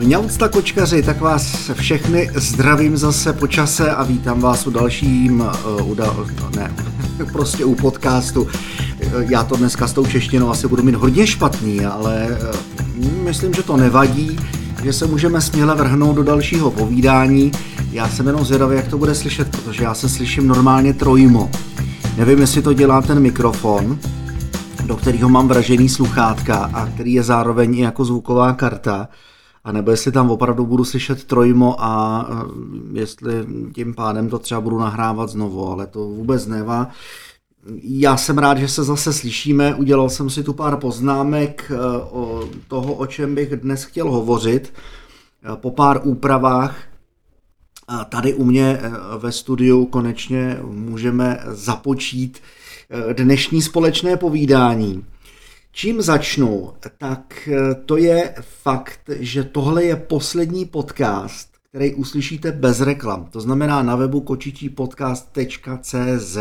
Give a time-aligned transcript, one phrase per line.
[0.00, 5.90] Mňaucta kočkaři, tak vás všechny zdravím zase po čase a vítám vás u dalším, uh,
[5.90, 6.16] u da,
[6.56, 6.72] ne,
[7.32, 8.48] prostě u podcastu.
[9.18, 12.26] Já to dneska s tou češtinou asi budu mít hodně špatný, ale
[12.98, 14.38] uh, myslím, že to nevadí,
[14.82, 17.52] že se můžeme směle vrhnout do dalšího povídání.
[17.92, 21.50] Já jsem jenom zvědavý, jak to bude slyšet, protože já se slyším normálně trojmo.
[22.16, 23.98] Nevím, jestli to dělá ten mikrofon,
[24.84, 29.08] do kterého mám vražený sluchátka a který je zároveň i jako zvuková karta,
[29.64, 32.26] a nebo jestli tam opravdu budu slyšet trojmo a
[32.92, 36.90] jestli tím pádem to třeba budu nahrávat znovu, ale to vůbec nevá.
[37.82, 42.48] Já jsem rád, že se zase slyšíme, udělal jsem si tu pár poznámek e, o
[42.68, 44.72] toho, o čem bych dnes chtěl hovořit.
[45.52, 46.76] E, po pár úpravách
[48.08, 52.38] tady u mě e, ve studiu konečně můžeme započít
[53.12, 55.04] dnešní společné povídání.
[55.72, 62.80] Čím začnu, tak eh, to je fakt, že tohle je poslední podcast, který uslyšíte bez
[62.80, 63.26] reklam.
[63.26, 66.38] To znamená na webu kočičípodcast.cz.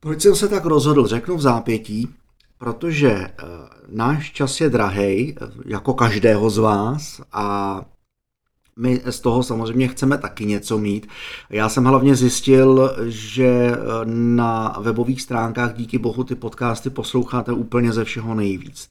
[0.00, 1.06] Proč jsem se tak rozhodl?
[1.06, 2.08] Řeknu v zápětí,
[2.58, 3.32] protože eh,
[3.88, 7.84] náš čas je drahý, eh, jako každého z vás, a
[8.78, 11.06] my z toho samozřejmě chceme taky něco mít.
[11.50, 17.92] Já jsem hlavně zjistil, že eh, na webových stránkách díky bohu ty podcasty posloucháte úplně
[17.92, 18.88] ze všeho nejvíc.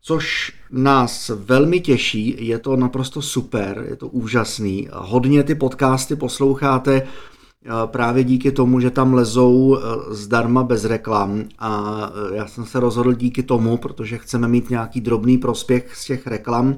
[0.00, 4.88] Což nás velmi těší, je to naprosto super, je to úžasný.
[4.92, 9.80] Hodně ty podcasty posloucháte eh, právě díky tomu, že tam lezou eh,
[10.14, 15.38] zdarma bez reklam a já jsem se rozhodl díky tomu, protože chceme mít nějaký drobný
[15.38, 16.76] prospěch z těch reklam.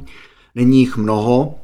[0.54, 1.54] Není jich mnoho,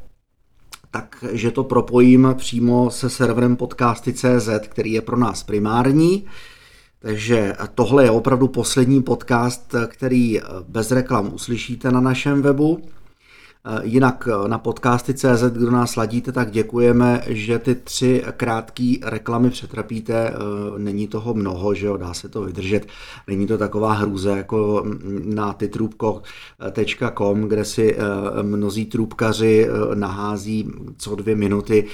[1.20, 6.24] takže to propojím přímo se serverem podcasty.cz, který je pro nás primární.
[6.98, 12.82] Takže tohle je opravdu poslední podcast, který bez reklam uslyšíte na našem webu.
[13.66, 19.50] Eh, jinak eh, na podcasty.cz, kdo nás ladíte, tak děkujeme, že ty tři krátké reklamy
[19.50, 20.28] přetrpíte.
[20.28, 20.34] Eh,
[20.78, 22.86] není toho mnoho, že jo, dá se to vydržet.
[23.26, 27.96] Není to taková hrůze jako mm, na tytrubko.com, kde si
[28.42, 31.86] mnozí trubkaři nahází co dvě minuty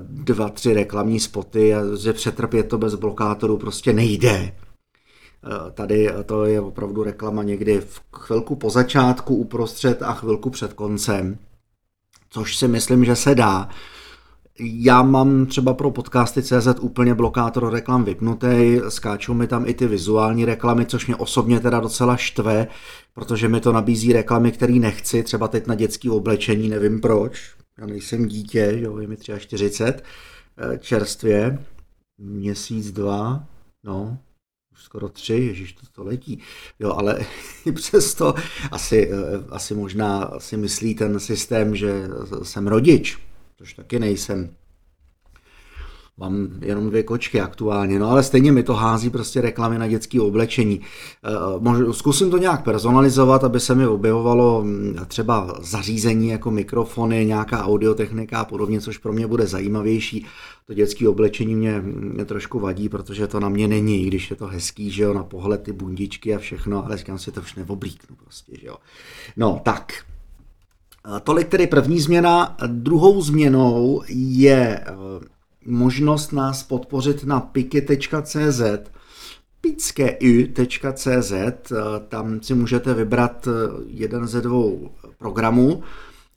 [0.00, 4.52] dva, tři reklamní spoty a že přetrpět to bez blokátoru prostě nejde.
[5.46, 10.72] Eh, tady to je opravdu reklama někdy v chvilku po začátku, uprostřed a chvilku před
[10.72, 11.38] koncem,
[12.30, 13.68] což si myslím, že se dá.
[14.62, 19.86] Já mám třeba pro podcasty CZ úplně blokátor reklam vypnutý, skáčou mi tam i ty
[19.86, 22.66] vizuální reklamy, což mě osobně teda docela štve,
[23.14, 27.86] protože mi to nabízí reklamy, které nechci, třeba teď na dětský oblečení, nevím proč, já
[27.86, 31.58] nejsem dítě, jo, je mi 43, eh, čerstvě,
[32.18, 33.44] měsíc, dva,
[33.84, 34.18] no,
[34.74, 36.38] skoro tři, ježiš, to, to letí.
[36.80, 37.26] Jo, ale
[37.66, 38.34] i přesto
[38.70, 42.08] asi, eh, asi možná si myslí ten systém, že
[42.42, 43.18] jsem rodič,
[43.56, 44.54] což taky nejsem.
[46.20, 50.20] Mám jenom dvě kočky aktuálně, no ale stejně mi to hází prostě reklamy na dětské
[50.20, 50.80] oblečení.
[51.24, 57.64] Eh, zkusím to nějak personalizovat, aby se mi objevovalo hm, třeba zařízení jako mikrofony, nějaká
[57.64, 60.26] audiotechnika a podobně, což pro mě bude zajímavější.
[60.66, 64.36] To dětské oblečení mě, mě trošku vadí, protože to na mě není, i když je
[64.36, 67.54] to hezký, že jo, na pohled ty bundičky a všechno, ale říkám si to už
[67.54, 68.76] neoblíknu prostě, že jo.
[69.36, 69.92] No, tak,
[71.16, 72.56] eh, Tolik tedy první změna.
[72.66, 78.62] Druhou změnou je eh, možnost nás podpořit na piki.cz,
[79.60, 81.32] pickeu.cz,
[82.08, 83.50] tam si můžete vybrat eh,
[83.86, 85.82] jeden ze dvou programů,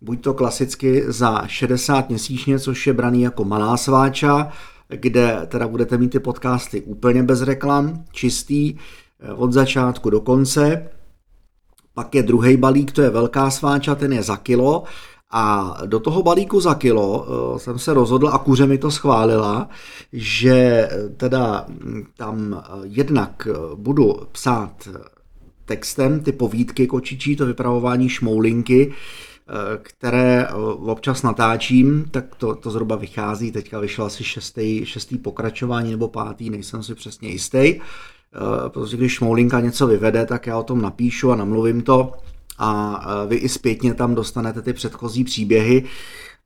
[0.02, 4.52] buď to klasicky za 60 měsíčně, což je braný jako malá sváča,
[4.88, 8.76] kde teda budete mít ty podcasty úplně bez reklam, čistý,
[9.20, 10.90] eh, od začátku do konce.
[11.94, 14.84] Pak je druhý balík, to je velká sváča, ten je za kilo,
[15.36, 19.70] a do toho balíku za kilo uh, jsem se rozhodl a kuře mi to schválila,
[20.14, 24.90] že eh, teda hm, tam eh, jednak budu psát
[25.66, 28.94] textem ty povídky kočičí, to vypravování šmoulinky,
[29.82, 30.48] které
[30.80, 36.50] občas natáčím, tak to, to zhruba vychází, teďka vyšlo asi šestý, šestý pokračování nebo pátý,
[36.50, 37.80] nejsem si přesně jistý,
[38.68, 42.12] protože když Šmoulinka něco vyvede, tak já o tom napíšu a namluvím to,
[42.58, 45.84] a vy i zpětně tam dostanete ty předchozí příběhy.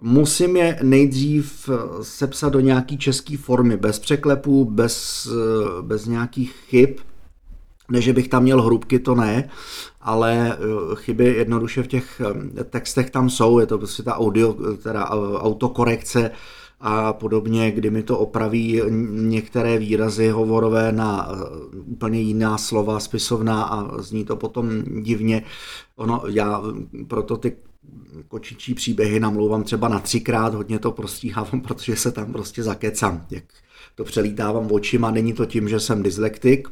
[0.02, 1.70] Musím je nejdřív
[2.02, 5.28] sepsat do nějaký české formy, bez překlepů, bez,
[5.82, 6.90] bez nějakých chyb,
[7.92, 9.50] ne, že bych tam měl hrubky, to ne,
[10.02, 12.22] ale eh, chyby jednoduše v těch
[12.60, 16.32] eh, textech tam jsou, je to prostě ta audio, teda eh, autokorekce,
[16.80, 23.64] a podobně, kdy mi to opraví některé výrazy hovorové na eh, úplně jiná slova, spisovná
[23.64, 25.44] a zní to potom divně.
[25.96, 26.62] Ono, já
[27.08, 27.58] proto ty
[28.28, 33.44] kočičí příběhy namlouvám třeba na třikrát, hodně to prostříhávám, protože se tam prostě zakecám, jak
[33.96, 36.68] to přelítávám očima, není to tím, že jsem dyslektik,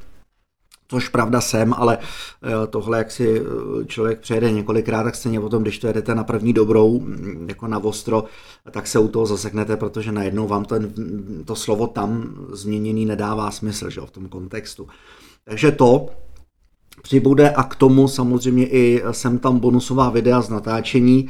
[0.87, 5.61] Což pravda jsem, ale eh, tohle, jak si eh, člověk přejede několikrát, tak stejně potom,
[5.61, 8.23] když to jedete na první dobrou, mm, jako na ostro,
[8.71, 10.93] tak se u toho zaseknete, protože najednou vám ten,
[11.45, 14.87] to slovo tam změněný nedává smysl že, v tom kontextu.
[15.45, 16.09] Takže to
[17.01, 21.29] přibude a k tomu samozřejmě i jsem tam bonusová videa z natáčení.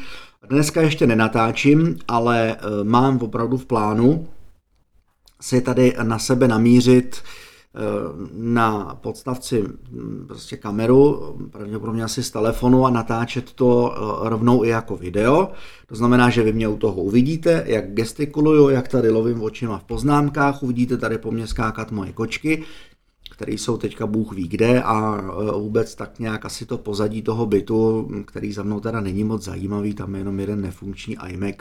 [0.49, 4.27] Dneska ještě nenatáčím, ale eh, mám opravdu v plánu
[5.41, 7.21] si tady na sebe namířit
[8.33, 14.69] na podstavci hm, prostě kameru, pravděpodobně asi z telefonu a natáčet to eh, rovnou i
[14.69, 15.51] jako video.
[15.87, 19.83] To znamená, že vy mě u toho uvidíte, jak gestikuluju, jak tady lovím očima v
[19.83, 22.63] poznámkách, uvidíte tady po mně skákat moje kočky,
[23.31, 27.45] které jsou teďka Bůh ví kde a eh, vůbec tak nějak asi to pozadí toho
[27.45, 31.55] bytu, který za mnou teda není moc zajímavý, tam je jenom jeden nefunkční iMac,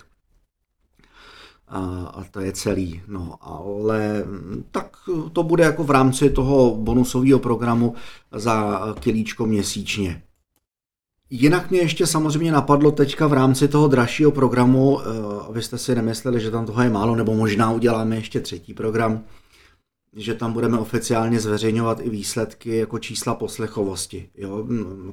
[1.68, 1.80] a,
[2.14, 3.02] a to je celý.
[3.08, 4.24] No, ale
[4.70, 4.96] tak
[5.32, 7.94] to bude jako v rámci toho bonusového programu
[8.32, 10.22] za kilíčko měsíčně.
[11.30, 15.04] Jinak mě ještě samozřejmě napadlo teďka v rámci toho dražšího programu, eh,
[15.48, 19.24] abyste si nemysleli, že tam toho je málo, nebo možná uděláme ještě třetí program,
[20.16, 24.28] že tam budeme oficiálně zveřejňovat i výsledky jako čísla poslechovosti.
[24.36, 24.66] Jo?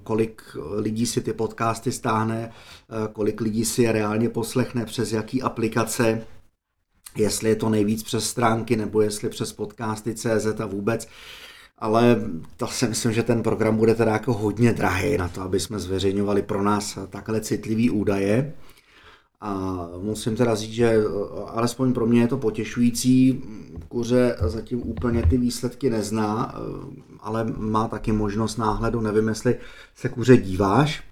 [0.04, 5.42] Kolik lidí si ty podcasty stáhne, eh, kolik lidí si je reálně poslechne, přes jaký
[5.42, 6.22] aplikace,
[7.18, 11.08] jestli je to nejvíc přes stránky nebo jestli přes podcasty CZ a vůbec.
[11.78, 12.22] Ale
[12.58, 15.80] to si myslím, že ten program bude teda jako hodně drahý na to, aby jsme
[15.80, 18.54] zveřejňovali pro nás takhle citlivý údaje.
[19.44, 21.04] A musím teda říct, že
[21.48, 23.44] alespoň pro mě je to potěšující.
[23.88, 26.56] Kuře zatím úplně ty výsledky nezná,
[27.20, 29.02] ale má taky možnost náhledu.
[29.02, 29.56] Nevím, jestli
[29.96, 31.04] se kuře díváš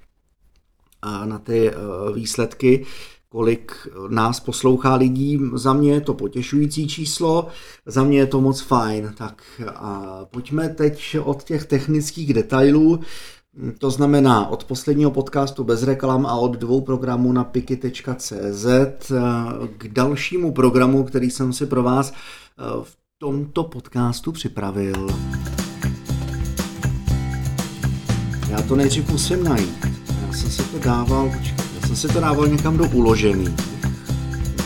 [1.26, 1.72] na ty
[2.14, 2.86] výsledky
[3.30, 5.40] kolik nás poslouchá lidí.
[5.54, 7.48] Za mě je to potěšující číslo,
[7.86, 9.14] za mě je to moc fajn.
[9.18, 9.42] Tak
[9.76, 13.00] a pojďme teď od těch technických detailů,
[13.78, 18.66] to znamená od posledního podcastu bez reklam a od dvou programů na piki.cz
[19.78, 22.14] k dalšímu programu, který jsem si pro vás
[22.84, 25.08] v tomto podcastu připravil.
[28.50, 29.86] Já to nejdřív musím najít.
[30.28, 31.59] Já jsem si to dával, počkej,
[31.90, 33.46] jsem si to dával někam do uložený.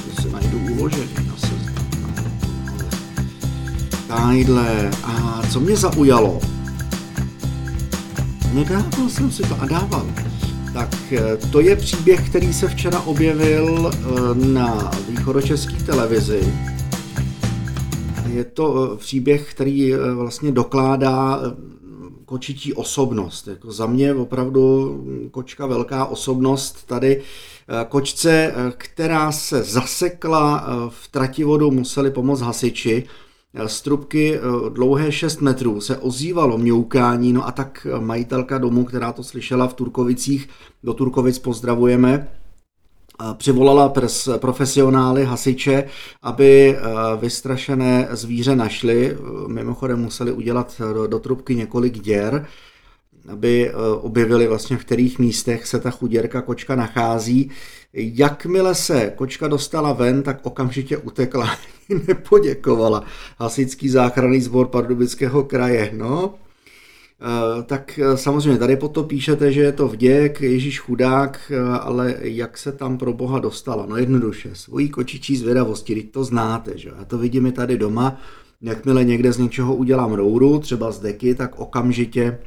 [0.09, 2.15] Já si najdu uložený seznam.
[4.07, 4.91] Tadyhle.
[5.03, 6.39] A co mě zaujalo?
[8.53, 10.05] Nedával jsem si to a dával.
[10.73, 13.99] Tak eh, to je příběh, který se včera objevil eh,
[14.47, 16.53] na východočeské televizi.
[18.27, 21.39] Je to eh, příběh, který vlastně dokládá
[22.25, 23.47] kočičí osobnost.
[23.47, 24.97] Jako za mě opravdu
[25.31, 27.21] kočka velká osobnost tady.
[27.21, 33.03] Eh, kočce, eh, která se zasekla eh, v trativodu, museli pomoct hasiči.
[33.67, 34.39] Z trubky
[34.69, 39.73] dlouhé 6 metrů se ozývalo mňoukání, no a tak majitelka domu, která to slyšela v
[39.73, 40.49] Turkovicích,
[40.83, 42.27] do Turkovic pozdravujeme,
[43.33, 43.93] přivolala
[44.37, 45.83] profesionály, hasiče,
[46.21, 46.77] aby
[47.19, 49.17] vystrašené zvíře našli.
[49.47, 52.47] Mimochodem museli udělat do, do trubky několik děr,
[53.27, 53.71] aby
[54.01, 57.51] objevili vlastně v kterých místech se ta chuděrka kočka nachází.
[57.93, 61.57] Jakmile se kočka dostala ven, tak okamžitě utekla,
[62.07, 63.03] nepoděkovala.
[63.37, 65.91] Hasičský záchranný sbor Pardubického kraje.
[65.93, 66.42] No, Eh,
[67.65, 72.57] tak eh, samozřejmě tady potom píšete, že je to vděk, Ježíš chudák, eh, ale jak
[72.57, 73.85] se tam pro Boha dostala?
[73.85, 78.21] No jednoduše, svojí kočičí zvědavosti, teď to znáte, že Já to vidím i tady doma,
[78.61, 82.39] jakmile někde z něčeho udělám rouru, třeba z deky, tak okamžitě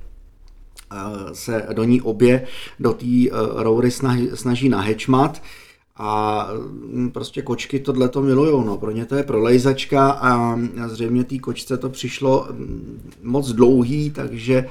[1.33, 2.47] se do ní obě,
[2.81, 3.07] do té
[3.55, 3.91] roury
[4.35, 5.43] snaží nahečmat,
[5.99, 6.49] a
[6.93, 8.77] mm, prostě kočky tohle to milujou, no.
[8.77, 14.55] Pro ně to je prolejzačka a zřejmě té kočce to přišlo mm, moc dlouhý, takže
[14.55, 14.67] e,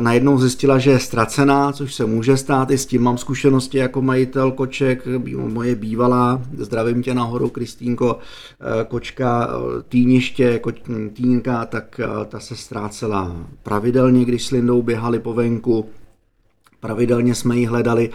[0.00, 4.02] najednou zjistila, že je ztracená, což se může stát, i s tím mám zkušenosti jako
[4.02, 8.18] majitel koček, moje bývalá, zdravím tě nahoru, Kristýnko,
[8.80, 10.60] e, kočka e, týniště,
[11.12, 15.86] týnka, tak ta se ztrácela pravidelně, když s Lindou běhali po venku,
[16.80, 18.10] Pravidelně jsme ji hledali.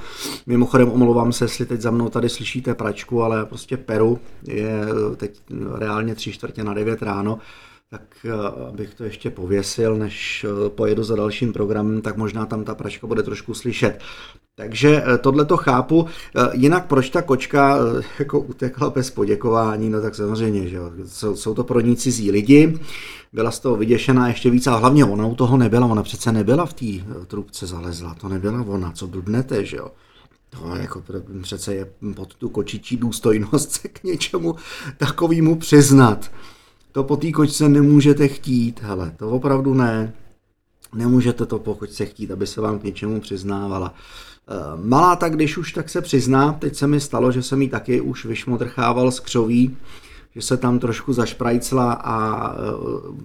[0.45, 4.85] Mimochodem omlouvám se, jestli teď za mnou tady slyšíte pračku, ale prostě Peru je
[5.17, 5.41] teď
[5.75, 7.39] reálně tři čtvrtě na devět ráno
[7.89, 12.63] tak eh, abych to ještě pověsil, než eh, pojedu za dalším programem, tak možná tam
[12.63, 13.99] ta pračka bude trošku slyšet.
[14.55, 16.05] Takže eh, tohle to chápu.
[16.53, 17.77] Jinak proč ta kočka
[18.19, 20.91] jako utekla bez poděkování, no tak samozřejmě, že jo.
[21.35, 22.79] Jsou, to pro ní cizí lidi,
[23.33, 26.65] byla z toho vyděšená ještě víc a hlavně ona u toho nebyla, ona přece nebyla
[26.65, 26.85] v té
[27.27, 29.91] trubce zalezla, to nebyla ona, co blbnete, že jo.
[30.61, 31.03] No, jako
[31.41, 34.55] přece je pod tu kočičí důstojnost se k něčemu
[34.97, 36.31] takovému přiznat.
[36.91, 40.13] To po té kočce nemůžete chtít, hele, to opravdu ne.
[40.93, 43.93] Nemůžete to po kočce chtít, aby se vám k něčemu přiznávala.
[44.47, 47.69] Eh, malá tak, když už tak se přizná, teď se mi stalo, že jsem jí
[47.69, 49.77] taky už vyšmodrchával z křoví,
[50.35, 52.57] že se tam trošku zašprajcla a eh,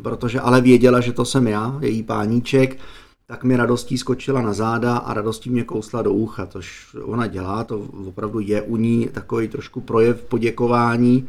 [0.02, 2.78] protože ale věděla, že to jsem já, její páníček,
[3.26, 7.64] tak mi radostí skočila na záda a radostí mě kousla do ucha, což ona dělá,
[7.64, 11.28] to opravdu je u ní takový trošku projev poděkování,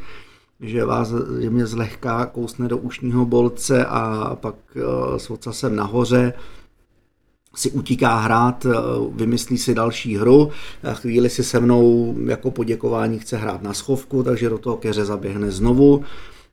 [0.59, 6.33] že vás že mě zlehka kousne do ušního bolce a pak uh, s ocasem nahoře
[7.55, 8.73] si utíká hrát, uh,
[9.15, 10.51] vymyslí si další hru,
[10.93, 15.51] chvíli si se mnou jako poděkování chce hrát na schovku, takže do toho keře zaběhne
[15.51, 16.03] znovu.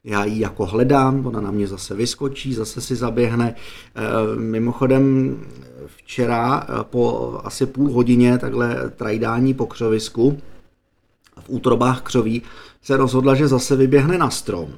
[0.05, 3.55] Já ji jako hledám, ona na mě zase vyskočí, zase si zaběhne.
[3.55, 5.37] Uh, mimochodem
[5.97, 10.39] včera po asi půl hodině takhle trajdání po křovisku
[11.41, 12.43] v útrobách křoví
[12.83, 14.69] se rozhodla, že zase vyběhne na strom.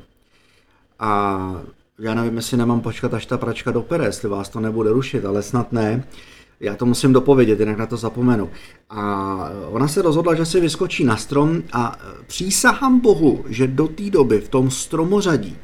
[0.98, 1.62] A
[2.00, 5.42] já nevím, jestli nemám počkat, až ta pračka dopere, jestli vás to nebude rušit, ale
[5.42, 6.04] snad ne.
[6.60, 8.50] Já to musím dopovědět, jinak na to zapomenu.
[8.90, 14.10] A ona se rozhodla, že si vyskočí na strom a přísahám Bohu, že do té
[14.10, 15.56] doby v tom stromořadí,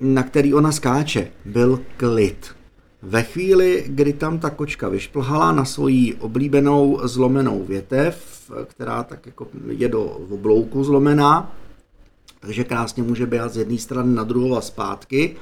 [0.00, 2.46] na který ona skáče, byl klid.
[3.02, 9.46] Ve chvíli, kdy tam ta kočka vyšplhala na svoji oblíbenou zlomenou větev, která tak jako
[9.68, 11.52] je do oblouku zlomená,
[12.44, 15.36] takže krásně může běhat z jedné strany na druhou a zpátky,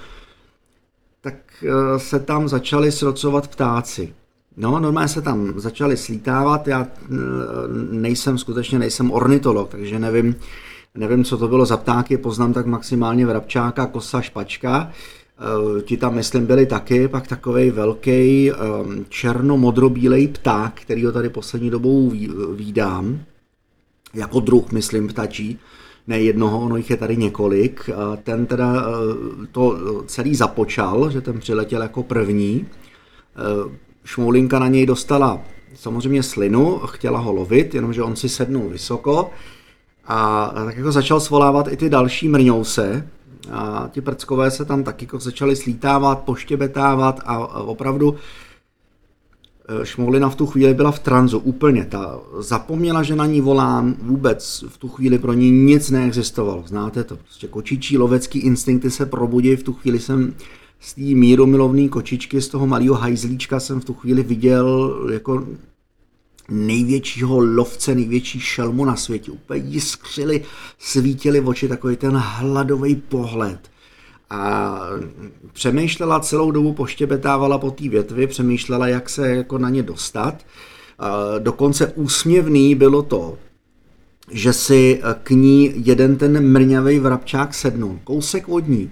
[1.20, 4.12] tak eh, se tam začaly srocovat ptáci.
[4.56, 7.08] No, normálně se tam začaly slítávat, já eh,
[7.90, 10.34] nejsem, skutečně nejsem ornitolog, takže nevím,
[10.94, 14.92] nevím, co to bylo za ptáky, poznám tak maximálně vrabčáka, kosa, špačka,
[15.42, 18.52] Eh, ti tam, myslím, byli taky, pak takový velký
[19.08, 22.12] černo-modro-bílej pták, který ho tady poslední dobou
[22.54, 23.20] vídám,
[24.14, 25.58] jako druh, myslím, ptačí,
[26.06, 27.90] ne jednoho, ono jich je tady několik.
[28.22, 32.66] Ten teda eh, to celý započal, že ten přiletěl jako první.
[32.66, 35.40] Eh, Šmoulinka na něj dostala
[35.74, 39.30] samozřejmě slinu, chtěla ho lovit, jenomže on si sednul vysoko
[40.06, 43.08] a tak jako začal svolávat i ty další mrňouse,
[43.50, 48.18] a ti prckové se tam taky jako začaly slítávat, poštěbetávat a opravdu e,
[49.82, 51.84] Šmoulina v tu chvíli byla v tranzu úplně.
[51.84, 56.64] Ta zapomněla, že na ní volám, vůbec v tu chvíli pro ní nic neexistovalo.
[56.66, 57.16] Znáte to?
[57.16, 59.56] Prostě kočičí lovecký instinkty se probudí.
[59.56, 60.34] V tu chvíli jsem
[60.80, 65.46] z té míromilovné kočičky, z toho malého hajzlíčka jsem v tu chvíli viděl jako
[66.48, 69.30] největšího lovce, největší šelmu na světě.
[69.30, 70.44] Úplně jiskřili,
[70.78, 73.71] svítili oči takový ten hladový pohled.
[74.32, 74.80] A
[75.52, 80.34] přemýšlela celou dobu, poštěbetávala po té větvi, přemýšlela, jak se jako na ně dostat.
[81.38, 83.38] Dokonce úsměvný bylo to,
[84.30, 88.90] že si k ní jeden ten mrňavý vrabčák sednul, kousek od ní,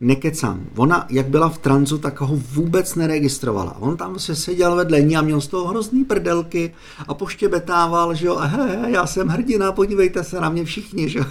[0.00, 0.66] nekecám.
[0.76, 3.76] Ona, jak byla v tranzu, tak ho vůbec neregistrovala.
[3.80, 6.74] On tam se seděl vedle ní a měl z toho hrozný prdelky
[7.08, 11.18] a poštěbetával, že jo, he, he, já jsem hrdina, podívejte se na mě všichni, že
[11.18, 11.24] jo.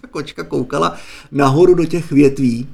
[0.00, 0.96] Ta kočka koukala
[1.32, 2.68] nahoru do těch větví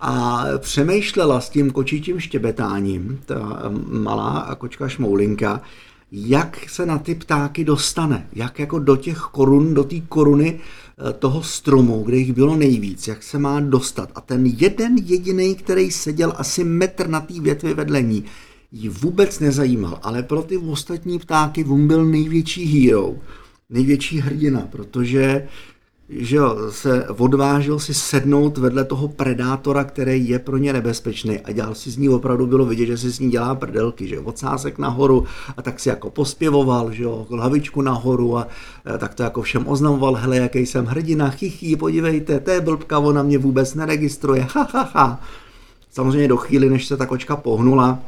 [0.00, 5.60] a přemýšlela s tím kočičím štěbetáním, ta malá kočka šmoulinka,
[6.12, 10.60] jak se na ty ptáky dostane, jak jako do těch korun, do té koruny
[10.98, 14.12] Eh, toho stromu, kde jich bylo nejvíc, jak se má dostat.
[14.14, 18.24] A ten jeden jediný, který seděl asi metr na té větvi vedle ní,
[18.72, 23.14] ji vůbec nezajímal, ale pro ty ostatní ptáky on byl největší hero,
[23.70, 25.48] největší hrdina, protože
[26.08, 31.40] že jo, se odvážil si sednout vedle toho predátora, který je pro ně nebezpečný.
[31.40, 34.14] A dělal si z ní opravdu bylo vidět, že si s ní dělá prdelky, že
[34.14, 34.32] jo,
[34.78, 35.24] nahoru
[35.56, 38.48] a tak si jako pospěvoval, že jo, hlavičku nahoru a,
[38.94, 42.98] a tak to jako všem oznamoval, hele, jaký jsem hrdina, chichy, podívejte, to je blbka,
[42.98, 45.20] ona mě vůbec neregistruje, ha, ha, ha.
[45.90, 47.98] Samozřejmě do chvíli, než se ta kočka pohnula,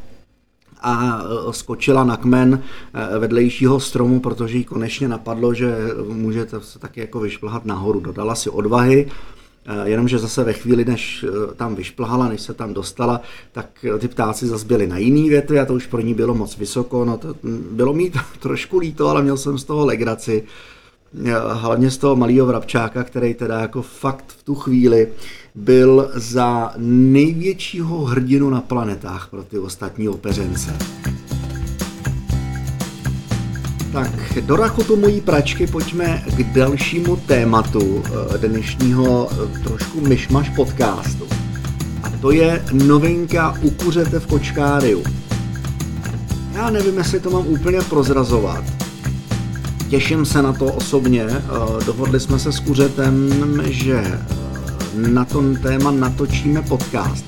[0.81, 2.63] a e, skočila na kmen
[2.95, 5.77] e, vedlejšího stromu, protože jí konečně napadlo, že
[6.13, 8.01] můžete se taky jako vyšplhat nahoru.
[8.01, 9.09] Dodala si odvahy,
[9.67, 11.25] e, jenomže zase ve chvíli, než
[11.57, 13.21] tam vyšplhala, než se tam dostala,
[13.53, 16.57] tak ty ptáci zase byly na jiný větvi a to už pro ní bylo moc
[16.57, 17.05] vysoko.
[17.05, 17.35] No to
[17.73, 20.45] bylo mít trošku líto, ale měl jsem z toho legraci
[21.53, 25.09] hlavně z toho malého vrabčáka, který teda jako fakt v tu chvíli
[25.55, 30.77] byl za největšího hrdinu na planetách pro ty ostatní opeřence.
[33.93, 38.03] Tak, do rachotu mojí pračky pojďme k dalšímu tématu
[38.35, 41.29] eh, dnešního eh, trošku myšmaš podcastu.
[42.03, 45.05] A to je novinka u kuřete v kočkáriu.
[46.55, 48.65] Já nevím, jestli to mám úplně prozrazovat,
[49.90, 51.26] Těším se na to osobně.
[51.87, 53.30] Dohodli jsme se s Kuřetem,
[53.64, 54.21] že
[54.95, 57.25] na tom téma natočíme podcast.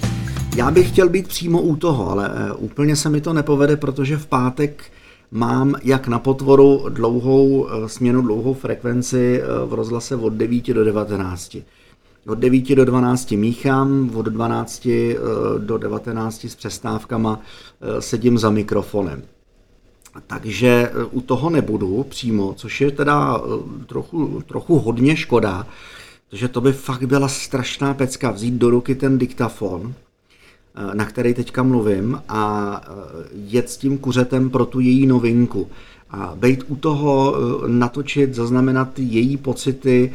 [0.57, 4.27] Já bych chtěl být přímo u toho, ale úplně se mi to nepovede, protože v
[4.27, 4.85] pátek
[5.31, 11.57] mám jak na potvoru dlouhou směnu, dlouhou frekvenci v rozhlase od 9 do 19.
[12.27, 15.17] Od 9 do 12 míchám, od 12 eh,
[15.59, 17.41] do 19 s přestávkama
[17.81, 19.23] eh, sedím za mikrofonem.
[20.27, 23.41] Takže eh, u toho nebudu přímo, což je teda
[23.87, 25.67] trochu, trochu hodně škoda,
[26.31, 29.95] protože to by fakt byla strašná pecka vzít do ruky ten diktafon,
[30.95, 32.81] na který teďka mluvím, a
[33.35, 35.69] jet s tím kuřetem pro tu její novinku.
[36.11, 37.37] A být u toho,
[37.67, 40.13] natočit, zaznamenat její pocity,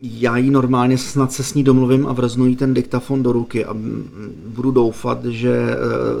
[0.00, 3.64] já jí normálně snad se s ní domluvím a vrznu jí ten diktafon do ruky
[3.64, 3.76] a
[4.46, 5.66] budu doufat, že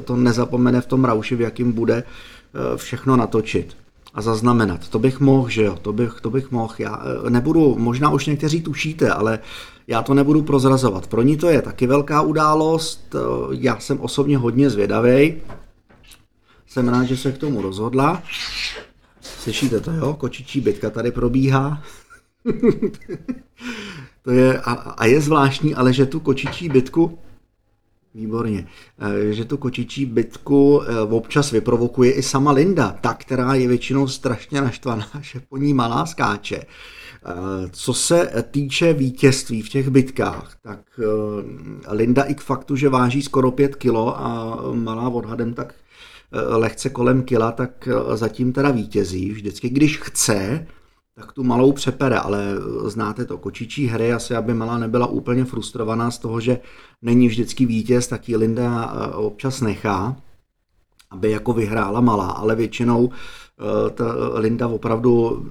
[0.04, 2.02] to nezapomene v tom rauši, v jakým bude
[2.76, 3.76] všechno natočit
[4.14, 4.88] a zaznamenat.
[4.88, 6.74] To bych mohl, že jo, to bych, to bych mohl.
[6.78, 9.38] Já eh, nebudu, možná už někteří tušíte, ale
[9.86, 11.06] já to nebudu prozrazovat.
[11.06, 13.14] Pro ní to je taky velká událost,
[13.50, 15.34] já jsem osobně hodně zvědavý.
[16.66, 18.22] Jsem rád, že se k tomu rozhodla.
[19.20, 20.14] Slyšíte to, jo?
[20.14, 21.82] Kočičí bitka tady probíhá.
[24.22, 27.18] to je, a, a je zvláštní, ale že tu kočičí bitku,
[28.16, 28.66] výborně,
[28.98, 34.08] eh, že tu kočičí bitku eh, občas vyprovokuje i sama Linda, ta, která je většinou
[34.08, 36.56] strašně naštvaná, že po ní malá skáče.
[36.56, 40.80] Eh, co se týče vítězství v těch bitkách, tak
[41.90, 45.74] Linda i k faktu, že váží skoro 5 kilo a malá odhadem tak
[46.32, 49.30] lehce kolem kila, tak zatím teda vítězí.
[49.30, 50.66] Vždycky, když chce,
[51.18, 55.44] tak tu malou přepere, ale eh, znáte to, kočičí hry, asi aby malá nebyla úplně
[55.44, 56.58] frustrovaná z toho, že
[57.02, 60.16] není vždycky vítěz, tak ji Linda eh, občas nechá,
[61.10, 64.04] aby jako vyhrála malá, ale většinou eh, ta
[64.34, 65.46] Linda opravdu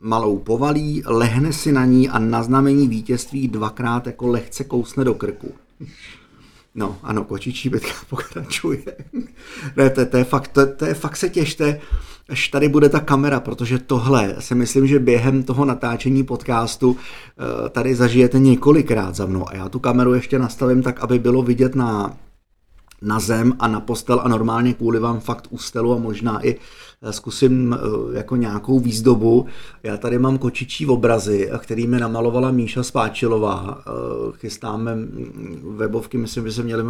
[0.00, 5.14] malou povalí, lehne si na ní a na znamení vítězství dvakrát jako lehce kousne do
[5.14, 5.54] krku.
[6.74, 8.82] No, ano, kočičí bitka pokračuje.
[9.76, 11.80] ne, to, to, je fakt, to, to je fakt se těšte,
[12.28, 17.68] až tady bude ta kamera, protože tohle si myslím, že během toho natáčení podcastu eh,
[17.68, 21.74] tady zažijete několikrát za mnou a já tu kameru ještě nastavím tak, aby bylo vidět
[21.74, 22.16] na,
[23.02, 26.56] na zem a na postel a normálně kvůli vám fakt ustelu a možná i
[27.02, 29.46] eh, zkusím eh, jako nějakou výzdobu.
[29.82, 33.84] Já tady mám kočičí obrazy, který mi namalovala Míša Spáčilová.
[34.32, 36.84] Chystáme mm, webovky, myslím, že se měly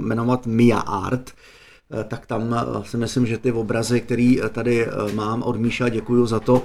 [0.00, 1.32] jmenovat Mia Art
[2.00, 5.88] Eh, tak tam eh, si myslím, že ty obrazy, které eh, tady mám od Míša,
[5.88, 6.62] děkuji za to,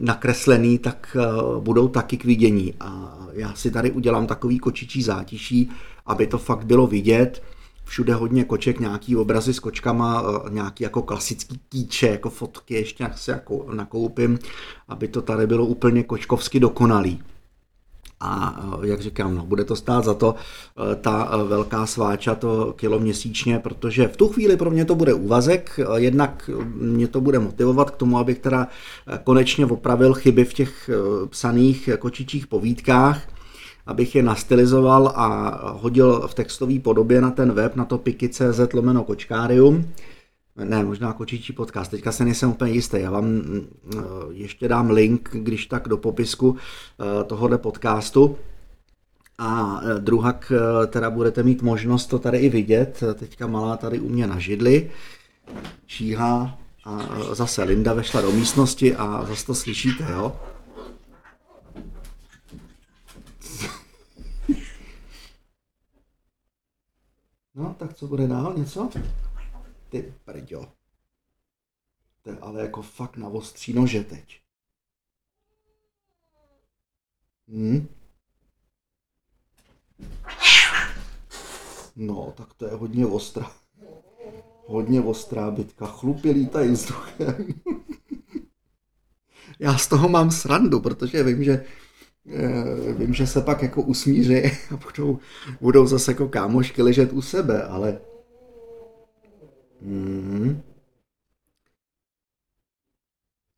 [0.00, 1.16] nakreslený, tak
[1.60, 2.74] budou taky k vidění.
[2.80, 5.70] A já si tady udělám takový kočičí zátiší,
[6.06, 7.42] aby to fakt bylo vidět.
[7.86, 13.18] Všude hodně koček, nějaký obrazy s kočkama, nějaký jako klasický kýče, jako fotky, ještě jak
[13.18, 14.38] si jako nakoupím,
[14.88, 17.22] aby to tady bylo úplně kočkovsky dokonalý.
[18.20, 22.72] A eh, jak říkám, no, bude to stát za to eh, ta velká sváča, to
[22.76, 27.38] kilo měsíčně, protože v tu chvíli pro mě to bude úvazek, jednak mě to bude
[27.38, 28.68] motivovat k tomu, abych teda
[29.24, 30.90] konečně opravil chyby v těch
[31.30, 33.35] psaných kočičích povídkách,
[33.86, 39.04] abych je nastylizoval a hodil v textové podobě na ten web, na to piky.cz lomeno
[39.04, 39.88] kočkárium.
[40.64, 43.98] Ne, možná kočičí podcast, teďka se nejsem úplně jistý, já vám mm, eh,
[44.30, 48.38] ještě dám link, když tak do popisku eh, tohohle podcastu.
[49.38, 50.52] A eh, druhak
[50.86, 54.90] teda budete mít možnost to tady i vidět, teďka malá tady u mě na židli,
[55.86, 56.98] číhá a
[57.32, 60.32] zase Linda vešla do místnosti a zase to slyšíte, jo?
[67.56, 68.90] No, tak co bude dál, něco?
[69.88, 70.72] Ty prďo.
[72.22, 74.40] To je ale jako fakt na ostří nože teď.
[77.48, 77.88] Hm?
[81.96, 83.52] No, tak to je hodně ostrá.
[84.66, 85.86] Hodně ostrá bitka.
[85.86, 87.46] Chlupy lítají vzduchem.
[89.58, 91.64] Já z toho mám srandu, protože vím, že
[92.98, 94.36] vím, že se pak jako usmíří
[94.74, 95.18] a budou,
[95.60, 97.98] budou zase jako kámošky ležet u sebe, ale
[99.80, 100.62] Mm.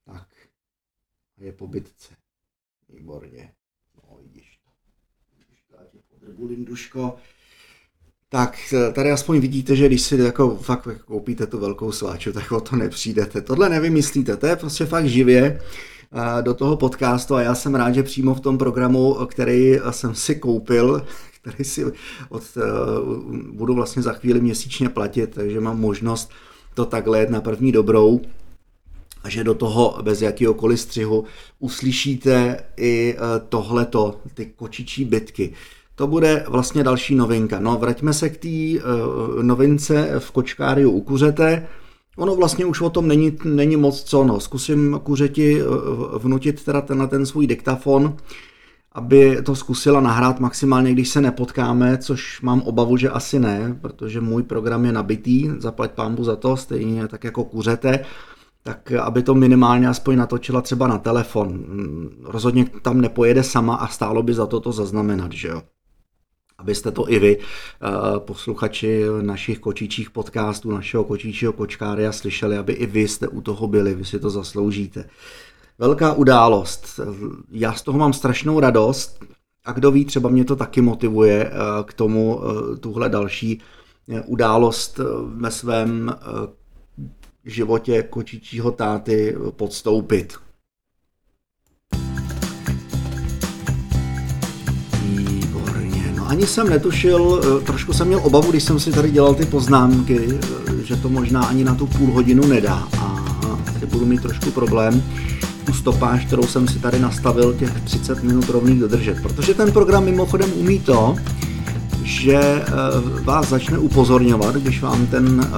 [0.05, 0.29] Tak.
[1.39, 2.15] A je po bitce.
[2.89, 3.55] Výborně.
[3.95, 4.71] No, vidíš to.
[5.39, 7.17] Vidíš to, tě podrbu, Linduško.
[8.29, 12.61] Tak tady aspoň vidíte, že když si jako fakt koupíte tu velkou sváču, tak o
[12.61, 13.41] to nepřijdete.
[13.41, 15.61] Tohle nevymyslíte, to je prostě fakt živě
[16.41, 20.35] do toho podcastu a já jsem rád, že přímo v tom programu, který jsem si
[20.35, 21.03] koupil,
[21.41, 21.85] který si
[22.29, 22.61] od, eh,
[23.53, 26.31] budu vlastně za chvíli měsíčně platit, takže mám možnost
[26.75, 28.21] to takhle jet na první dobrou
[29.25, 31.25] a že do toho bez jakýhokoliv střihu
[31.59, 33.17] uslyšíte i
[33.49, 35.53] tohleto, ty kočičí bytky.
[35.95, 37.61] To bude vlastně další novinka.
[37.61, 38.89] No, vraťme se k té
[39.43, 41.67] novince v kočkáriu u kuřete.
[42.19, 44.25] Ono vlastně už o tom není, není moc co.
[44.25, 44.41] No.
[44.41, 45.63] Zkusím kuřeti
[46.19, 48.17] vnutit teda ten, na ten svůj diktafon,
[48.93, 54.21] aby to zkusila nahrát maximálně, když se nepotkáme, což mám obavu, že asi ne, protože
[54.21, 58.05] můj program je nabitý, zaplať pámbu za to, stejně tak jako kuřete
[58.63, 61.65] tak aby to minimálně aspoň natočila třeba na telefon.
[62.25, 65.63] Rozhodně tam nepojede sama a stálo by za to to zaznamenat, že jo
[66.59, 72.87] abyste to i vy, eh, posluchači našich kočičích podcastů, našeho kočičího kočkária slyšeli, aby i
[72.87, 75.05] vy jste u toho byli, vy si to zasloužíte.
[75.79, 77.01] Velká událost.
[77.51, 79.25] Já z toho mám strašnou radost
[79.65, 81.53] a kdo ví, třeba mě to taky motivuje eh,
[81.85, 83.61] k tomu eh, tuhle další
[84.27, 86.15] událost ve svém
[87.45, 90.48] životě kočičího táty podstoupit.
[96.29, 100.29] Ani jsem netušil, eh, trošku jsem měl obavu, když jsem si tady dělal ty poznámky,
[100.29, 103.17] eh, že to možná ani na tu půl hodinu nedá a
[103.73, 105.03] tady budu mít trošku problém
[105.67, 110.05] tu stopáž, kterou jsem si tady nastavil, těch 30 minut rovných dodržet, protože ten program
[110.05, 111.17] mimochodem umí to,
[112.03, 112.65] že eh,
[113.23, 115.51] vás začne upozorňovat, když vám ten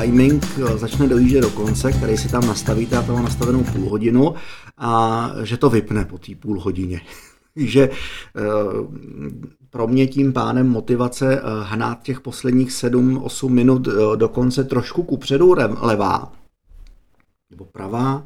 [0.00, 4.34] timing začne dojíždět do konce, který si tam nastavíte, a to má nastavenou půl hodinu,
[4.78, 7.00] a že to vypne po té půl hodině.
[7.58, 7.90] Že
[9.70, 15.02] pro mě tím pánem motivace eh, hnát těch posledních 7-8 minut eh, do konce trošku
[15.02, 16.32] kupředu levá
[17.50, 18.24] nebo pravá,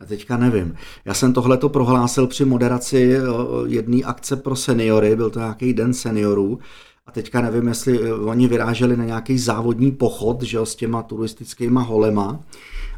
[0.00, 0.74] já teďka nevím.
[1.04, 3.20] Já jsem tohleto prohlásil při moderaci eh,
[3.66, 6.58] jedné akce pro seniory, byl to nějaký den seniorů,
[7.06, 11.82] a teďka nevím, jestli oni vyráželi na nějaký závodní pochod, že jo, s těma turistickýma
[11.82, 12.40] holema.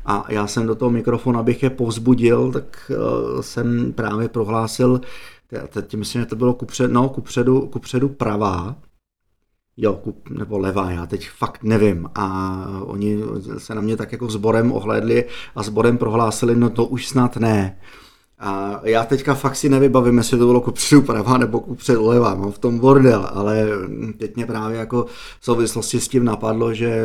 [0.07, 2.92] A já jsem do toho mikrofonu, abych je povzbudil, tak
[3.40, 5.00] jsem právě prohlásil,
[5.68, 8.76] teď myslím, že to bylo kupřed, no, kupředu, kupředu pravá,
[9.76, 12.08] jo, kup, nebo levá, já teď fakt nevím.
[12.14, 13.18] A oni
[13.58, 17.78] se na mě tak jako sborem ohlédli a sborem prohlásili, no to už snad ne.
[18.38, 22.52] A já teďka fakt si nevybavím, jestli to bylo kupředu pravá nebo kupředu levá, mám
[22.52, 23.66] v tom bordel, ale
[24.18, 25.06] teď mě právě jako
[25.40, 27.04] v souvislosti s tím napadlo, že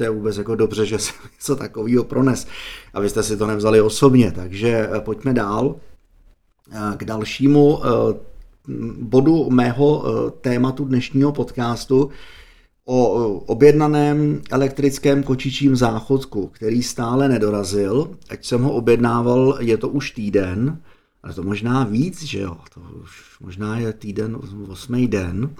[0.00, 2.46] je vůbec jako dobře, že se něco takového prones,
[2.94, 5.76] abyste si to nevzali osobně, takže pojďme dál.
[6.96, 7.88] K dalšímu eh,
[8.98, 12.10] bodu mého eh, tématu dnešního podcastu
[12.84, 18.10] o eh, objednaném elektrickém kočičím záchodku, který stále nedorazil.
[18.28, 20.80] Ať jsem ho objednával, je to už týden,
[21.22, 25.50] ale to možná víc, že jo, to už možná je týden, osmý den.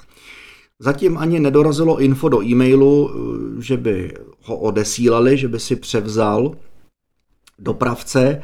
[0.78, 3.10] Zatím ani nedorazilo info do e-mailu,
[3.58, 6.54] že by ho odesílali, že by si převzal
[7.58, 8.42] dopravce.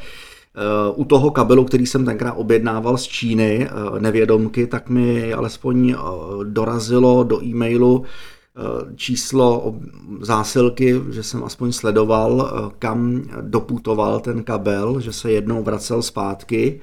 [0.95, 5.97] U toho kabelu, který jsem tenkrát objednával z Číny, eh, nevědomky, tak mi alespoň eh,
[6.45, 9.75] dorazilo do e-mailu eh, číslo
[10.21, 16.81] zásilky, že jsem aspoň sledoval, kam doputoval ten kabel, že se jednou vracel zpátky.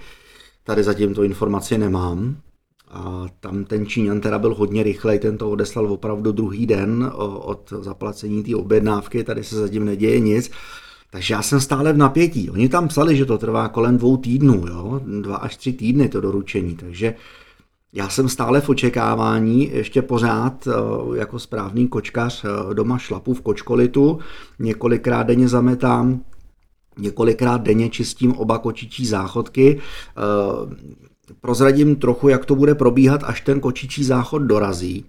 [0.64, 2.36] Tady zatím tu informaci nemám.
[2.92, 7.74] A tam ten Číňan teda byl hodně rychlej, ten to odeslal opravdu druhý den od
[7.80, 10.52] zaplacení té objednávky, tady se zatím neděje nic.
[11.12, 12.50] Takže já jsem stále v napětí.
[12.50, 15.02] Oni tam psali, že to trvá kolem dvou týdnů, jo?
[15.22, 17.15] dva až tři týdny to doručení, takže
[17.93, 20.72] já jsem stále v očekávání, ještě pořád eh,
[21.17, 24.20] jako správný kočkař eh, doma šlapu v kočkolitu,
[24.60, 26.22] několikrát denně zametám,
[26.98, 29.80] několikrát denně čistím oba kočičí záchodky.
[29.80, 30.76] Eh,
[31.41, 35.06] prozradím trochu, jak to bude probíhat, až ten kočičí záchod dorazí.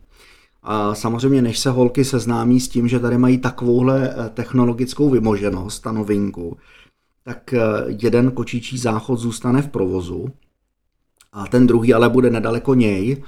[0.62, 5.86] A samozřejmě, než se holky seznámí s tím, že tady mají takovouhle eh, technologickou vymoženost
[5.86, 6.56] a novinku,
[7.24, 10.28] tak eh, jeden kočičí záchod zůstane v provozu
[11.32, 13.22] a ten druhý ale bude nedaleko něj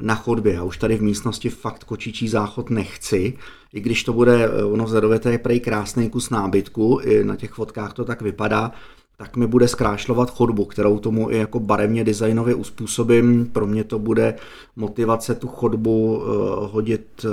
[0.00, 0.54] na chodbě.
[0.54, 3.38] Já už tady v místnosti fakt kočičí záchod nechci,
[3.72, 7.36] i když to bude, eh, ono vzhledově to je prej krásný kus nábytku, i na
[7.36, 8.72] těch fotkách to tak vypadá,
[9.16, 13.46] tak mi bude zkrášlovat chodbu, kterou tomu i jako barevně designově uspůsobím.
[13.52, 14.34] Pro mě to bude
[14.76, 16.24] motivace tu chodbu uh,
[16.72, 17.30] hodit uh,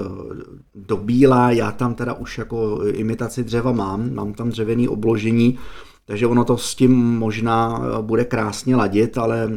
[0.75, 1.51] do bílá.
[1.51, 5.59] Já tam teda už jako imitaci dřeva mám, mám tam dřevěný obložení,
[6.05, 9.49] takže ono to s tím možná eh, bude krásně ladit, ale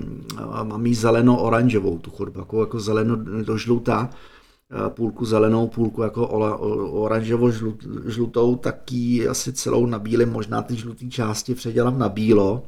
[0.63, 4.11] mám jí zeleno-oranžovou tu chodbu, jako, jako zeleno do žlutá
[4.89, 6.29] půlku zelenou, půlku jako
[6.93, 7.51] oranžovo
[8.07, 12.63] žlutou, tak ji asi celou na bílém, možná ty žluté části předělám na bílo.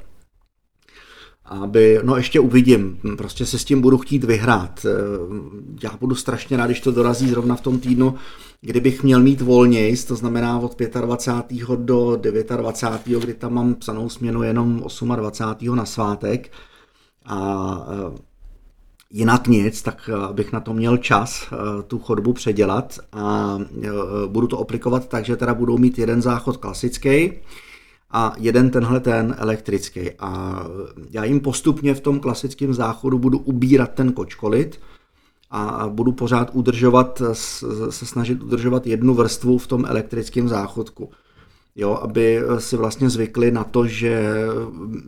[1.44, 4.86] aby, no ještě uvidím, prostě se s tím budu chtít vyhrát.
[5.82, 8.14] Já budu strašně rád, když to dorazí zrovna v tom týdnu,
[8.60, 11.68] kdybych měl mít volnějc, to znamená od 25.
[11.76, 14.84] do 29., kdy tam mám psanou směnu jenom
[15.16, 15.76] 28.
[15.76, 16.52] na svátek
[17.26, 18.35] a e,
[19.10, 23.58] jinak nic, tak e, bych na to měl čas e, tu chodbu předělat a
[24.26, 27.32] budu to aplikovat tak, že teda budou mít jeden záchod klasický,
[28.10, 30.10] a jeden tenhle ten elektrický.
[30.18, 30.62] A
[31.10, 34.80] já jim postupně v tom klasickém záchodu budu ubírat ten kočkolit,
[35.50, 37.22] a budu pořád udržovat,
[37.90, 41.10] se snažit udržovat jednu vrstvu v tom elektrickém záchodku.
[41.78, 44.36] Jo, aby si vlastně zvykli na to, že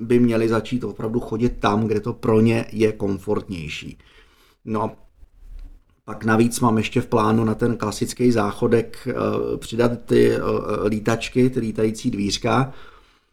[0.01, 3.99] by měli začít opravdu chodit tam, kde to pro ně je komfortnější.
[4.65, 4.91] No a
[6.05, 9.15] pak navíc mám ještě v plánu na ten klasický záchodek eh,
[9.57, 10.41] přidat ty eh,
[10.89, 12.73] lítačky, ty lítající dvířka,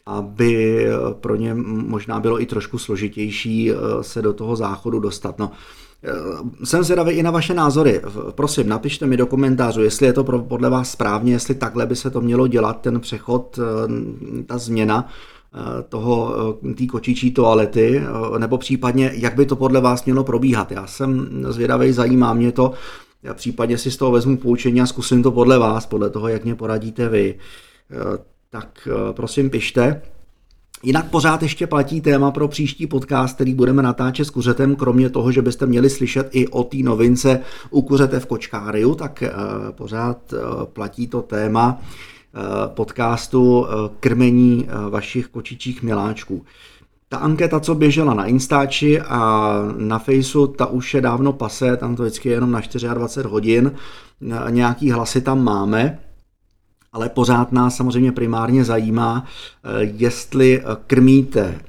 [0.06, 5.38] aby pro ně možná bylo i trošku složitější eh, se do toho záchodu dostat.
[5.38, 5.50] No,
[6.64, 8.02] jsem zvědavý i na vaše názory.
[8.30, 12.10] Prosím, napište mi do komentářů, jestli je to podle vás správně, jestli takhle by se
[12.10, 15.08] to mělo dělat, ten přechod, eh, ta změna
[15.54, 16.34] eh, toho,
[16.78, 18.02] té kočičí toalety,
[18.38, 20.72] nebo případně, jak by to podle vás mělo probíhat.
[20.72, 22.72] Já jsem zvědavý, zajímá mě to,
[23.22, 26.44] já případně si z toho vezmu poučení a zkusím to podle vás, podle toho, jak
[26.44, 27.38] mě poradíte vy.
[28.50, 30.02] Tak prosím, pište.
[30.86, 35.32] Jinak pořád ještě platí téma pro příští podcast, který budeme natáčet s kuřetem, kromě toho,
[35.32, 39.32] že byste měli slyšet i o té novince u kuřete v kočkáriu, tak eh,
[39.70, 40.36] pořád eh,
[40.72, 43.66] platí to téma eh, podcastu
[44.00, 46.44] krmení vašich kočičích miláčků.
[47.08, 51.96] Ta anketa, co běžela na Instači a na Faceu, ta už je dávno pase, tam
[51.96, 52.60] to vždycky je jenom na
[52.94, 53.72] 24 hodin,
[54.50, 55.98] nějaký hlasy tam máme,
[56.96, 61.60] ale pořád nás samozřejmě primárně zajímá, eh, jestli krmíte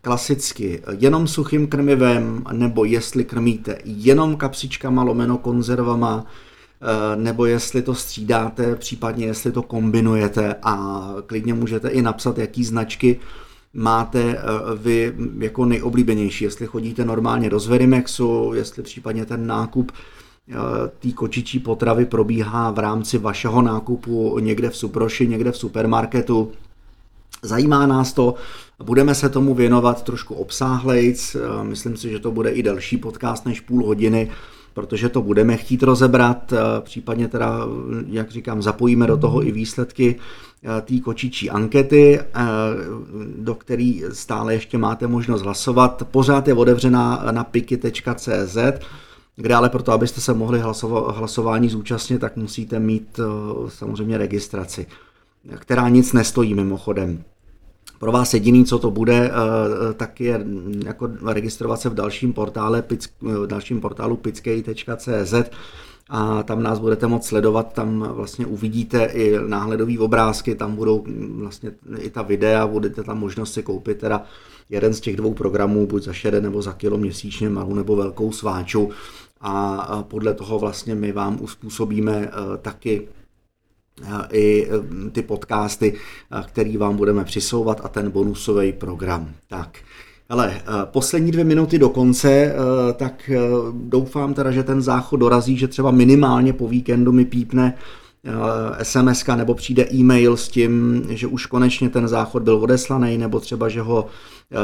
[0.00, 7.94] klasicky jenom suchým krmivem, nebo jestli krmíte jenom kapsičkama lomeno konzervama, eh, nebo jestli to
[7.94, 13.20] střídáte, případně jestli to kombinujete a klidně můžete i napsat, jaký značky
[13.74, 14.42] máte eh,
[14.76, 19.92] vy jako nejoblíbenější, jestli chodíte normálně do Zverimexu, jestli případně ten nákup
[20.98, 26.52] té kočičí potravy probíhá v rámci vašeho nákupu někde v Suproši, někde v supermarketu.
[27.42, 28.34] Zajímá nás to,
[28.82, 33.60] budeme se tomu věnovat trošku obsáhlejc, myslím si, že to bude i delší podcast než
[33.60, 34.30] půl hodiny,
[34.74, 37.58] protože to budeme chtít rozebrat, případně teda,
[38.06, 40.16] jak říkám, zapojíme do toho i výsledky
[40.84, 42.20] té kočičí ankety,
[43.36, 46.02] do které stále ještě máte možnost hlasovat.
[46.10, 48.56] Pořád je otevřená na piky.cz,
[49.40, 54.86] kde ale proto, abyste se mohli hlasova- hlasování zúčastnit, tak musíte mít eh, samozřejmě registraci,
[55.58, 57.22] která nic nestojí mimochodem.
[57.98, 60.46] Pro vás jediný, co to bude, eh, eh, tak je
[60.84, 62.84] jako registrovat se v dalším, portále,
[63.20, 65.34] v dalším portálu pickej.cz
[66.10, 71.72] a tam nás budete moct sledovat, tam vlastně uvidíte i náhledové obrázky, tam budou vlastně
[71.98, 74.24] i ta videa, budete tam možnost si koupit teda
[74.70, 78.32] jeden z těch dvou programů, buď za šede nebo za kilo měsíčně, malou nebo velkou
[78.32, 78.90] sváču
[79.40, 83.08] a podle toho vlastně my vám uspůsobíme eh, taky
[84.02, 85.94] eh, i eh, ty podcasty,
[86.46, 89.34] který vám budeme přisouvat a ten bonusový program.
[89.48, 89.78] Tak,
[90.28, 92.54] ale poslední dvě minuty do konce,
[92.96, 93.30] tak
[93.72, 97.74] doufám teda, že ten záchod dorazí, že třeba minimálně po víkendu mi pípne
[98.82, 103.68] SMS nebo přijde e-mail s tím, že už konečně ten záchod byl odeslaný, nebo třeba,
[103.68, 104.06] že ho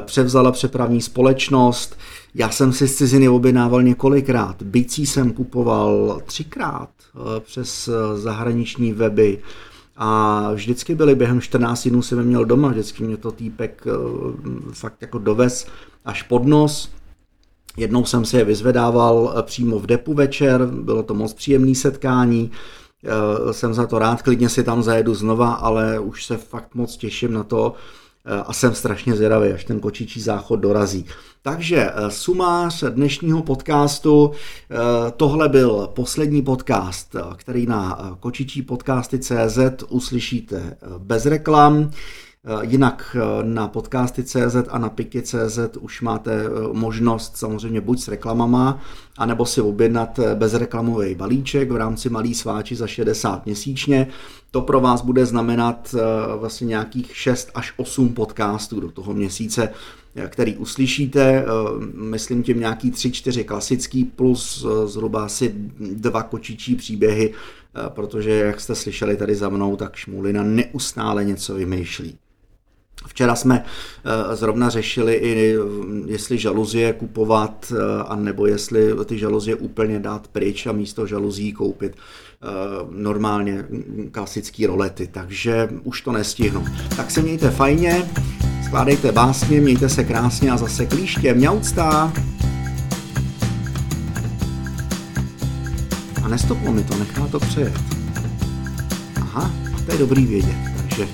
[0.00, 1.96] převzala přepravní společnost.
[2.34, 4.62] Já jsem si z ciziny objednával několikrát.
[4.62, 9.38] Bicí jsem kupoval třikrát eh, přes eh, zahraniční weby.
[9.96, 13.90] A vždycky byly během 14 dnů jsem měl doma, vždycky mě to týpek eh,
[14.72, 15.66] fakt jako dovez
[16.04, 16.90] až pod nos.
[17.76, 22.50] Jednou jsem si je vyzvedával přímo v depu večer, bylo to moc příjemné setkání,
[23.50, 27.32] jsem za to rád, klidně si tam zajedu znova, ale už se fakt moc těším
[27.32, 27.74] na to,
[28.46, 31.06] a jsem strašně zvědavý, až ten kočičí záchod dorazí.
[31.46, 34.30] Takže eh, sumář dnešního podcastu.
[34.30, 34.76] Eh,
[35.16, 41.90] tohle byl poslední podcast, eh, který na kočičí podcasty CZ uslyšíte bez reklam.
[42.60, 48.80] Jinak na podcasty.cz a na piky.cz už máte možnost samozřejmě buď s reklamama,
[49.18, 54.06] anebo si objednat bezreklamový balíček v rámci malý sváči za 60 měsíčně.
[54.50, 55.94] To pro vás bude znamenat
[56.36, 59.68] vlastně nějakých 6 až 8 podcastů do toho měsíce,
[60.28, 61.44] který uslyšíte, eh,
[61.94, 68.30] myslím tím nějaký tři, čtyři klasický plus eh, zhruba asi dva kočičí příběhy, eh, protože
[68.30, 72.18] jak jste slyšeli tady za mnou, tak Šmulina neustále něco vymýšlí.
[73.06, 73.64] Včera jsme
[74.34, 75.56] zrovna řešili i,
[76.06, 77.72] jestli žaluzie kupovat,
[78.06, 81.96] anebo jestli ty žaluzie úplně dát pryč a místo žaluzí koupit
[82.90, 83.64] normálně
[84.10, 86.64] klasický rolety, takže už to nestihnu.
[86.96, 88.10] Tak se mějte fajně,
[88.64, 91.34] skládejte básně, mějte se krásně a zase klíště.
[91.34, 92.12] Mňauctá!
[96.22, 97.80] A nestoplo mi to, nechá to přejet.
[99.20, 99.50] Aha,
[99.86, 101.08] to je dobrý vědět, takže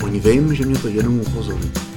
[0.00, 1.89] aspoň vím, že mě to jenom upozorí.